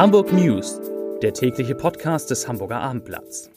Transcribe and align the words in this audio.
Hamburg 0.00 0.32
News, 0.32 0.80
der 1.20 1.34
tägliche 1.34 1.74
Podcast 1.74 2.30
des 2.30 2.48
Hamburger 2.48 2.80
Abendblatts. 2.80 3.50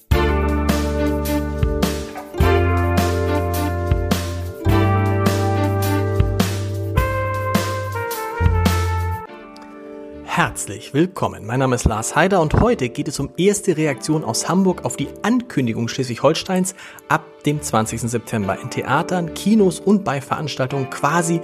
Herzlich 10.26 10.94
willkommen. 10.94 11.46
Mein 11.46 11.60
Name 11.60 11.76
ist 11.76 11.86
Lars 11.86 12.14
Heider 12.14 12.42
und 12.42 12.56
heute 12.56 12.90
geht 12.90 13.08
es 13.08 13.22
um 13.22 13.30
erste 13.38 13.78
Reaktion 13.78 14.26
aus 14.26 14.50
Hamburg 14.50 14.84
auf 14.84 14.98
die 14.98 15.08
Ankündigung 15.22 15.88
Schleswig-Holsteins 15.88 16.76
ab 17.08 17.24
dem 17.46 17.62
20. 17.62 18.02
September 18.02 18.60
in 18.62 18.70
Theatern, 18.70 19.34
Kinos 19.34 19.80
und 19.80 20.04
bei 20.04 20.20
Veranstaltungen 20.20 20.90
quasi 20.90 21.40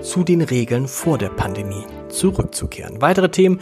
zu 0.00 0.24
den 0.24 0.40
Regeln 0.40 0.88
vor 0.88 1.18
der 1.18 1.28
Pandemie 1.28 1.84
zurückzukehren. 2.08 3.02
Weitere 3.02 3.28
Themen 3.28 3.60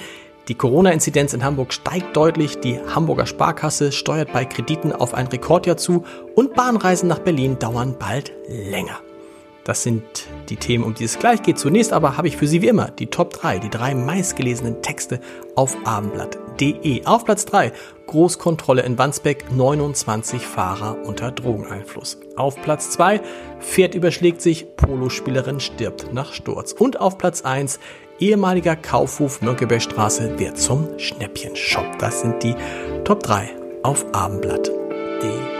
die 0.49 0.55
Corona-Inzidenz 0.55 1.33
in 1.33 1.45
Hamburg 1.45 1.73
steigt 1.73 2.17
deutlich, 2.17 2.61
die 2.61 2.79
Hamburger 2.95 3.27
Sparkasse 3.27 3.91
steuert 3.91 4.33
bei 4.33 4.45
Krediten 4.45 4.93
auf 4.93 5.15
ein 5.15 5.27
Rekordjahr 5.27 5.77
zu 5.77 6.05
und 6.35 6.55
Bahnreisen 6.55 7.09
nach 7.09 7.19
Berlin 7.19 7.59
dauern 7.59 7.97
bald 7.99 8.33
länger. 8.49 9.01
Das 9.67 9.83
sind 9.83 10.05
die 10.49 10.55
Themen, 10.55 10.85
um 10.85 10.95
die 10.95 11.03
es 11.03 11.19
gleich 11.19 11.43
geht. 11.43 11.59
Zunächst 11.59 11.93
aber 11.93 12.17
habe 12.17 12.29
ich 12.29 12.37
für 12.37 12.47
Sie 12.47 12.63
wie 12.63 12.69
immer 12.69 12.93
die 12.93 13.09
Top 13.09 13.33
3, 13.33 13.59
die 13.59 13.69
drei 13.69 13.97
meistgelesenen 13.97 14.81
Texte 14.81 15.19
auf 15.57 15.77
abendblatt.de. 15.85 17.05
Auf 17.05 17.25
Platz 17.25 17.47
3 17.47 17.73
Großkontrolle 18.07 18.83
in 18.83 18.97
Wandsbeck, 18.97 19.51
29 19.51 20.47
Fahrer 20.47 20.99
unter 21.05 21.33
Drogeneinfluss. 21.33 22.21
Auf 22.37 22.63
Platz 22.63 22.91
2 22.91 23.21
Pferd 23.59 23.97
überschlägt 23.97 24.41
sich, 24.41 24.77
Polospielerin 24.77 25.59
stirbt 25.59 26.13
nach 26.13 26.33
Sturz. 26.33 26.71
Und 26.71 27.01
auf 27.01 27.19
Platz 27.19 27.43
1 27.43 27.81
ehemaliger 28.19 28.77
Kaufhof 28.77 29.43
Mönckebergstraße 29.43 30.39
wird 30.39 30.59
zum 30.59 30.99
Schnäppchenshop. 30.99 31.99
Das 31.99 32.21
sind 32.21 32.43
die 32.43 32.55
Top 33.05 33.23
3 33.23 33.51
auf 33.83 34.05
abendblatt.de. 34.13 35.56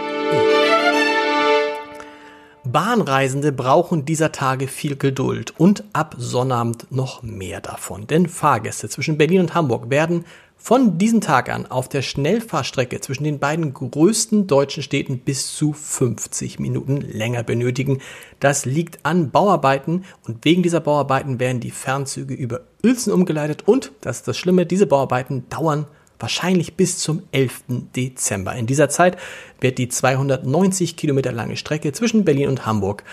Bahnreisende 2.77 3.51
brauchen 3.51 4.05
dieser 4.05 4.31
Tage 4.31 4.67
viel 4.67 4.97
Geduld 4.97 5.51
und 5.59 5.83
ab 5.93 6.13
Sonnabend 6.19 6.91
noch 6.91 7.23
mehr 7.23 7.59
davon. 7.59 8.05
Denn 8.05 8.27
Fahrgäste 8.27 8.87
zwischen 8.87 9.17
Berlin 9.17 9.39
und 9.39 9.55
Hamburg 9.55 9.89
werden 9.89 10.25
von 10.57 10.99
diesem 10.99 11.19
Tag 11.19 11.49
an 11.49 11.65
auf 11.65 11.89
der 11.89 12.03
Schnellfahrstrecke 12.03 13.01
zwischen 13.01 13.23
den 13.23 13.39
beiden 13.39 13.73
größten 13.73 14.45
deutschen 14.45 14.83
Städten 14.83 15.17
bis 15.17 15.55
zu 15.55 15.73
50 15.73 16.59
Minuten 16.59 16.97
länger 16.97 17.41
benötigen. 17.41 17.99
Das 18.39 18.65
liegt 18.65 19.03
an 19.07 19.31
Bauarbeiten 19.31 20.05
und 20.27 20.45
wegen 20.45 20.61
dieser 20.61 20.79
Bauarbeiten 20.79 21.39
werden 21.39 21.59
die 21.59 21.71
Fernzüge 21.71 22.35
über 22.35 22.61
Uelzen 22.83 23.11
umgeleitet 23.11 23.63
und, 23.65 23.91
das 24.01 24.17
ist 24.17 24.27
das 24.27 24.37
Schlimme, 24.37 24.67
diese 24.67 24.85
Bauarbeiten 24.85 25.49
dauern 25.49 25.87
wahrscheinlich 26.19 26.75
bis 26.75 26.97
zum 26.97 27.23
11. 27.31 27.63
Dezember. 27.95 28.55
In 28.55 28.67
dieser 28.67 28.89
Zeit 28.89 29.17
wird 29.59 29.77
die 29.77 29.89
290 29.89 30.95
Kilometer 30.95 31.31
lange 31.31 31.57
Strecke 31.57 31.91
zwischen 31.91 32.25
Berlin 32.25 32.49
und 32.49 32.65
Hamburg 32.65 33.03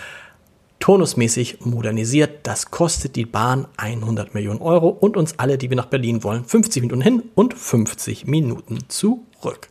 turnusmäßig 0.79 1.61
modernisiert. 1.61 2.39
Das 2.43 2.69
kostet 2.69 3.15
die 3.15 3.25
Bahn 3.25 3.67
100 3.77 4.33
Millionen 4.33 4.61
Euro 4.61 4.89
und 4.89 5.17
uns 5.17 5.39
alle, 5.39 5.57
die 5.57 5.69
wir 5.69 5.77
nach 5.77 5.87
Berlin 5.87 6.23
wollen, 6.23 6.45
50 6.45 6.83
Minuten 6.83 7.01
hin 7.01 7.23
und 7.33 7.53
50 7.53 8.27
Minuten 8.27 8.79
zurück. 8.87 9.69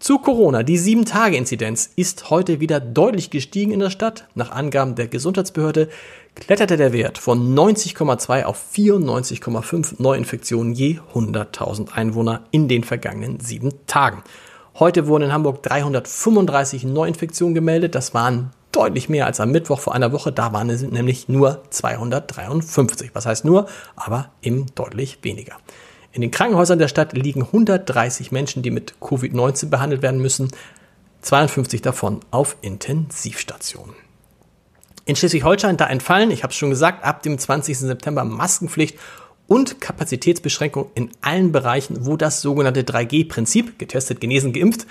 Zu 0.00 0.18
Corona. 0.18 0.62
Die 0.62 0.78
7-Tage-Inzidenz 0.78 1.90
ist 1.94 2.30
heute 2.30 2.58
wieder 2.58 2.80
deutlich 2.80 3.28
gestiegen 3.28 3.70
in 3.70 3.80
der 3.80 3.90
Stadt. 3.90 4.26
Nach 4.34 4.50
Angaben 4.50 4.94
der 4.94 5.08
Gesundheitsbehörde 5.08 5.90
kletterte 6.34 6.78
der 6.78 6.94
Wert 6.94 7.18
von 7.18 7.54
90,2 7.54 8.44
auf 8.44 8.64
94,5 8.74 9.96
Neuinfektionen 9.98 10.72
je 10.72 11.00
100.000 11.12 11.92
Einwohner 11.92 12.44
in 12.50 12.66
den 12.66 12.82
vergangenen 12.82 13.40
sieben 13.40 13.74
Tagen. 13.86 14.22
Heute 14.78 15.06
wurden 15.06 15.24
in 15.24 15.32
Hamburg 15.34 15.62
335 15.64 16.84
Neuinfektionen 16.84 17.54
gemeldet. 17.54 17.94
Das 17.94 18.14
waren 18.14 18.52
deutlich 18.72 19.10
mehr 19.10 19.26
als 19.26 19.38
am 19.38 19.50
Mittwoch 19.50 19.80
vor 19.80 19.94
einer 19.94 20.12
Woche. 20.12 20.32
Da 20.32 20.54
waren 20.54 20.70
es 20.70 20.80
nämlich 20.80 21.28
nur 21.28 21.60
253. 21.68 23.10
Was 23.12 23.26
heißt 23.26 23.44
nur, 23.44 23.66
aber 23.96 24.30
eben 24.40 24.64
deutlich 24.74 25.18
weniger. 25.20 25.58
In 26.12 26.22
den 26.22 26.30
Krankenhäusern 26.30 26.78
der 26.78 26.88
Stadt 26.88 27.12
liegen 27.12 27.42
130 27.42 28.32
Menschen, 28.32 28.62
die 28.62 28.70
mit 28.70 28.94
Covid-19 29.00 29.66
behandelt 29.66 30.02
werden 30.02 30.20
müssen, 30.20 30.50
52 31.22 31.82
davon 31.82 32.20
auf 32.30 32.56
Intensivstationen. 32.62 33.94
In 35.04 35.16
Schleswig-Holstein 35.16 35.76
da 35.76 35.86
entfallen, 35.88 36.30
ich 36.30 36.42
habe 36.42 36.50
es 36.52 36.56
schon 36.56 36.70
gesagt, 36.70 37.04
ab 37.04 37.22
dem 37.22 37.38
20. 37.38 37.78
September 37.78 38.24
Maskenpflicht 38.24 38.98
und 39.46 39.80
Kapazitätsbeschränkung 39.80 40.90
in 40.94 41.10
allen 41.20 41.52
Bereichen, 41.52 42.06
wo 42.06 42.16
das 42.16 42.40
sogenannte 42.40 42.82
3G-Prinzip, 42.82 43.78
getestet, 43.78 44.20
genesen, 44.20 44.52
geimpft, 44.52 44.86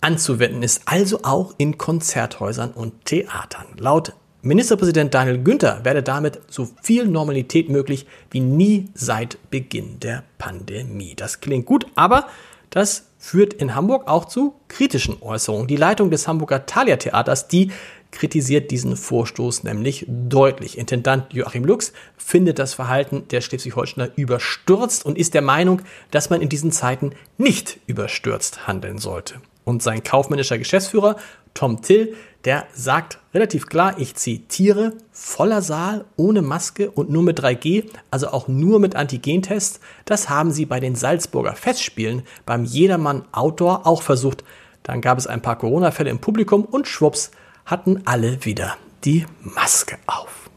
anzuwenden 0.00 0.62
ist, 0.62 0.82
also 0.86 1.20
auch 1.22 1.54
in 1.58 1.78
Konzerthäusern 1.78 2.70
und 2.70 3.04
Theatern. 3.04 3.66
Laut 3.76 4.14
Ministerpräsident 4.46 5.12
Daniel 5.12 5.42
Günther 5.42 5.84
werde 5.84 6.02
damit 6.04 6.40
so 6.48 6.68
viel 6.80 7.06
Normalität 7.06 7.68
möglich 7.68 8.06
wie 8.30 8.40
nie 8.40 8.88
seit 8.94 9.38
Beginn 9.50 9.98
der 9.98 10.22
Pandemie. 10.38 11.14
Das 11.16 11.40
klingt 11.40 11.66
gut, 11.66 11.86
aber 11.96 12.28
das 12.70 13.06
führt 13.18 13.54
in 13.54 13.74
Hamburg 13.74 14.06
auch 14.06 14.26
zu 14.26 14.54
kritischen 14.68 15.20
Äußerungen. 15.20 15.66
Die 15.66 15.76
Leitung 15.76 16.10
des 16.10 16.28
Hamburger 16.28 16.64
Thalia 16.64 16.96
Theaters, 16.96 17.48
die 17.48 17.72
kritisiert 18.12 18.70
diesen 18.70 18.96
Vorstoß 18.96 19.64
nämlich 19.64 20.06
deutlich. 20.08 20.78
Intendant 20.78 21.32
Joachim 21.32 21.64
Lux 21.64 21.92
findet 22.16 22.60
das 22.60 22.74
Verhalten 22.74 23.26
der 23.28 23.40
Schleswig-Holsteiner 23.40 24.10
überstürzt 24.14 25.04
und 25.04 25.18
ist 25.18 25.34
der 25.34 25.42
Meinung, 25.42 25.82
dass 26.12 26.30
man 26.30 26.40
in 26.40 26.48
diesen 26.48 26.70
Zeiten 26.70 27.10
nicht 27.36 27.80
überstürzt 27.86 28.68
handeln 28.68 28.98
sollte. 28.98 29.40
Und 29.66 29.82
sein 29.82 30.04
kaufmännischer 30.04 30.58
Geschäftsführer 30.58 31.16
Tom 31.52 31.82
Till, 31.82 32.14
der 32.44 32.68
sagt 32.72 33.18
relativ 33.34 33.66
klar, 33.66 33.96
ich 33.98 34.14
zitiere, 34.14 34.92
voller 35.10 35.60
Saal, 35.60 36.04
ohne 36.16 36.40
Maske 36.40 36.88
und 36.88 37.10
nur 37.10 37.24
mit 37.24 37.40
3G, 37.40 37.90
also 38.12 38.28
auch 38.28 38.46
nur 38.46 38.78
mit 38.78 38.94
Antigentests, 38.94 39.80
das 40.04 40.28
haben 40.28 40.52
sie 40.52 40.66
bei 40.66 40.78
den 40.78 40.94
Salzburger 40.94 41.56
Festspielen 41.56 42.22
beim 42.46 42.64
Jedermann 42.64 43.24
Outdoor 43.32 43.88
auch 43.88 44.02
versucht. 44.02 44.44
Dann 44.84 45.00
gab 45.00 45.18
es 45.18 45.26
ein 45.26 45.42
paar 45.42 45.58
Corona-Fälle 45.58 46.10
im 46.10 46.20
Publikum 46.20 46.64
und 46.64 46.86
schwupps 46.86 47.32
hatten 47.64 48.02
alle 48.04 48.44
wieder 48.44 48.76
die 49.04 49.26
Maske 49.42 49.98
auf. 50.06 50.48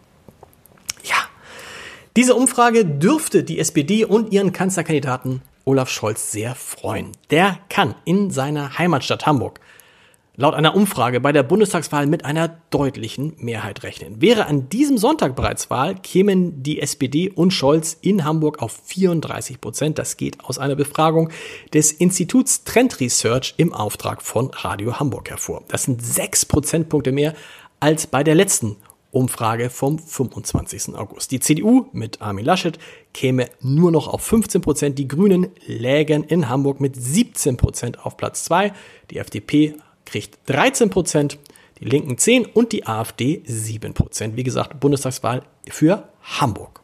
Ja, 1.04 1.18
diese 2.16 2.36
Umfrage 2.36 2.86
dürfte 2.86 3.44
die 3.44 3.58
SPD 3.58 4.06
und 4.06 4.32
ihren 4.32 4.54
Kanzlerkandidaten 4.54 5.42
Olaf 5.66 5.90
Scholz 5.90 6.32
sehr 6.32 6.56
freuen. 6.56 7.12
Der 7.30 7.60
kann 7.70 7.96
in 8.06 8.32
seiner 8.32 8.78
Heimatstadt 8.78 9.26
Hamburg 9.26 9.60
laut 10.40 10.54
einer 10.54 10.74
Umfrage 10.74 11.20
bei 11.20 11.34
der 11.34 11.44
Bundestagswahl 11.44 12.08
mit 12.08 12.24
einer 12.24 12.48
deutlichen 12.70 13.34
Mehrheit 13.40 13.84
rechnen. 13.84 14.22
Wäre 14.22 14.46
an 14.46 14.70
diesem 14.70 14.98
Sonntag 14.98 15.36
bereits 15.36 15.70
Wahl, 15.70 15.96
kämen 15.96 16.64
die 16.64 16.80
SPD 16.80 17.30
und 17.30 17.52
Scholz 17.52 17.98
in 18.00 18.24
Hamburg 18.24 18.62
auf 18.62 18.80
34 18.86 19.60
Prozent. 19.60 20.00
Das 20.00 20.16
geht 20.16 20.42
aus 20.46 20.58
einer 20.58 20.78
Befragung 20.78 21.30
des 21.74 21.92
Instituts 21.92 22.64
Trend 22.64 23.02
Research 23.02 23.56
im 23.58 23.74
Auftrag 23.74 24.22
von 24.22 24.50
Radio 24.54 24.98
Hamburg 24.98 25.30
hervor. 25.30 25.64
Das 25.68 25.84
sind 25.84 26.02
sechs 26.02 26.46
Prozentpunkte 26.46 27.12
mehr 27.12 27.34
als 27.82 28.08
bei 28.08 28.24
der 28.24 28.36
letzten 28.36 28.78
Umfrage 29.12 29.70
vom 29.70 30.00
25. 30.00 30.96
August. 30.96 31.32
Die 31.32 31.40
CDU 31.40 31.88
mit 31.94 32.22
Armin 32.22 32.46
Laschet 32.46 32.78
käme 33.14 33.50
nur 33.62 33.92
noch 33.92 34.08
auf 34.08 34.22
15 34.22 34.62
Prozent. 34.62 35.00
Die 35.00 35.08
Grünen 35.08 35.48
lägen 35.66 36.24
in 36.24 36.50
Hamburg 36.50 36.80
mit 36.80 36.96
17 36.96 37.58
Prozent 37.58 38.06
auf 38.06 38.18
Platz 38.18 38.44
2. 38.44 38.72
Die 39.10 39.18
FDP 39.18 39.76
kriegt 40.06 40.38
13 40.48 40.90
Prozent, 40.90 41.40
die 41.80 41.86
Linken 41.86 42.18
10 42.18 42.46
und 42.46 42.72
die 42.72 42.86
AfD 42.86 43.42
7 43.46 43.94
Prozent. 43.94 44.36
Wie 44.38 44.44
gesagt, 44.44 44.80
Bundestagswahl 44.80 45.44
für 45.68 46.10
Hamburg. 46.22 46.82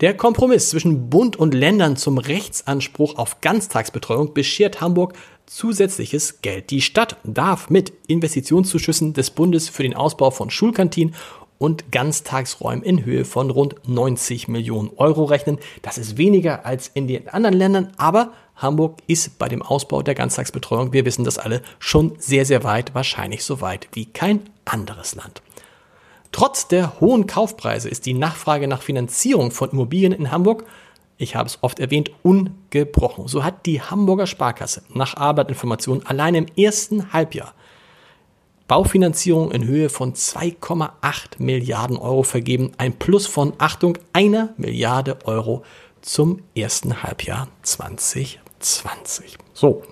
Der 0.00 0.16
Kompromiss 0.16 0.70
zwischen 0.70 1.10
Bund 1.10 1.34
und 1.34 1.54
Ländern 1.54 1.96
zum 1.96 2.18
Rechtsanspruch 2.18 3.16
auf 3.18 3.40
Ganztagsbetreuung 3.40 4.32
beschert 4.32 4.80
Hamburg 4.80 5.14
zusätzliches 5.48 6.40
Geld. 6.42 6.70
Die 6.70 6.80
Stadt 6.80 7.16
darf 7.24 7.70
mit 7.70 7.92
Investitionszuschüssen 8.06 9.12
des 9.12 9.30
Bundes 9.30 9.68
für 9.68 9.82
den 9.82 9.94
Ausbau 9.94 10.30
von 10.30 10.50
Schulkantinen 10.50 11.14
und 11.58 11.90
Ganztagsräumen 11.90 12.84
in 12.84 13.04
Höhe 13.04 13.24
von 13.24 13.50
rund 13.50 13.76
90 13.86 14.48
Millionen 14.48 14.90
Euro 14.96 15.24
rechnen. 15.24 15.58
Das 15.82 15.98
ist 15.98 16.16
weniger 16.16 16.64
als 16.64 16.88
in 16.88 17.08
den 17.08 17.28
anderen 17.28 17.56
Ländern, 17.56 17.92
aber 17.96 18.32
Hamburg 18.56 18.98
ist 19.06 19.38
bei 19.38 19.48
dem 19.48 19.62
Ausbau 19.62 20.02
der 20.02 20.14
Ganztagsbetreuung, 20.14 20.92
wir 20.92 21.04
wissen 21.04 21.24
das 21.24 21.38
alle, 21.38 21.62
schon 21.78 22.14
sehr, 22.18 22.44
sehr 22.44 22.64
weit, 22.64 22.94
wahrscheinlich 22.94 23.44
so 23.44 23.60
weit 23.60 23.88
wie 23.92 24.06
kein 24.06 24.42
anderes 24.64 25.14
Land. 25.14 25.42
Trotz 26.32 26.68
der 26.68 27.00
hohen 27.00 27.26
Kaufpreise 27.26 27.88
ist 27.88 28.04
die 28.06 28.14
Nachfrage 28.14 28.68
nach 28.68 28.82
Finanzierung 28.82 29.50
von 29.50 29.70
Immobilien 29.70 30.12
in 30.12 30.30
Hamburg, 30.30 30.64
ich 31.18 31.34
habe 31.36 31.48
es 31.48 31.58
oft 31.62 31.80
erwähnt, 31.80 32.10
ungebrochen. 32.22 33.28
So 33.28 33.44
hat 33.44 33.66
die 33.66 33.82
Hamburger 33.82 34.26
Sparkasse 34.26 34.82
nach 34.94 35.16
Arbeitsinformationen 35.16 36.06
allein 36.06 36.34
im 36.34 36.46
ersten 36.56 37.12
Halbjahr 37.12 37.54
Baufinanzierung 38.68 39.50
in 39.50 39.66
Höhe 39.66 39.88
von 39.88 40.12
2,8 40.12 40.90
Milliarden 41.38 41.96
Euro 41.96 42.22
vergeben, 42.22 42.72
ein 42.76 42.98
Plus 42.98 43.26
von, 43.26 43.54
Achtung, 43.56 43.96
einer 44.12 44.50
Milliarde 44.58 45.18
Euro 45.24 45.64
zum 46.02 46.42
ersten 46.54 47.02
Halbjahr 47.02 47.48
2020. 47.62 49.38
So. 49.54 49.82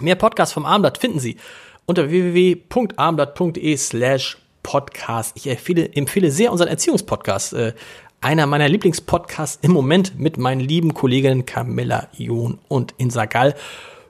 Mehr 0.00 0.16
Podcasts 0.16 0.52
vom 0.52 0.66
Abendblatt 0.66 0.98
finden 0.98 1.18
Sie 1.18 1.38
unter 1.86 2.10
www.abendblatt.de 2.10 3.76
slash 3.78 4.36
podcast. 4.62 5.34
Ich 5.36 5.46
empfehle, 5.46 5.90
empfehle 5.94 6.30
sehr 6.30 6.52
unseren 6.52 6.68
Erziehungspodcast. 6.68 7.54
Äh, 7.54 7.72
einer 8.24 8.46
meiner 8.46 8.70
Lieblingspodcasts 8.70 9.58
im 9.60 9.72
Moment 9.72 10.18
mit 10.18 10.38
meinen 10.38 10.60
lieben 10.60 10.94
Kolleginnen 10.94 11.44
Camilla 11.44 12.08
Ion 12.16 12.58
und 12.68 12.94
Insa 12.96 13.26
Gall. 13.26 13.54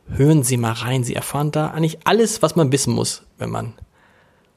Hören 0.08 0.44
Sie 0.44 0.56
mal 0.56 0.72
rein. 0.72 1.02
Sie 1.02 1.16
erfahren 1.16 1.50
da 1.50 1.68
eigentlich 1.68 1.98
alles, 2.04 2.40
was 2.40 2.54
man 2.54 2.70
wissen 2.70 2.94
muss, 2.94 3.24
wenn 3.38 3.50
man 3.50 3.74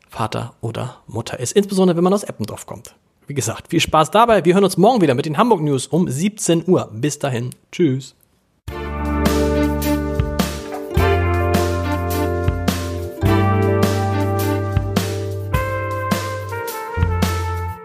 Vater 0.10 0.54
oder 0.62 1.02
Mutter 1.08 1.40
ist. 1.40 1.54
Insbesondere, 1.54 1.98
wenn 1.98 2.04
man 2.04 2.14
aus 2.14 2.24
Eppendorf 2.24 2.68
kommt. 2.68 2.94
Wie 3.26 3.34
gesagt, 3.34 3.70
viel 3.70 3.80
Spaß 3.80 4.12
dabei. 4.12 4.46
Wir 4.46 4.54
hören 4.54 4.64
uns 4.64 4.78
morgen 4.78 5.02
wieder 5.02 5.16
mit 5.16 5.26
den 5.26 5.40
Hamburg 5.40 5.62
News 5.62 5.88
um 5.88 6.08
17 6.08 6.70
Uhr. 6.70 6.92
Bis 6.94 7.18
dahin. 7.18 7.50
Tschüss. 7.72 8.16